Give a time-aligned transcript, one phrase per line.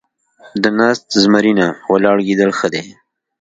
[0.31, 2.83] ـ د ناست زمري نه، ولاړ ګيدړ ښه دی.